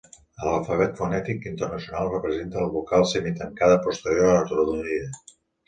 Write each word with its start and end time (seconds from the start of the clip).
A 0.43 0.45
l'alfabet 0.45 0.95
fonètic 1.01 1.45
internacional 1.49 2.09
representa 2.15 2.65
la 2.65 2.73
vocal 2.79 3.07
semitancada 3.13 3.79
posterior 3.87 4.35
arrodonida. 4.35 5.15